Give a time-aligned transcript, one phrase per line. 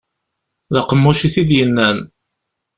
[0.73, 1.97] D aqemmuc i t-id-yennan.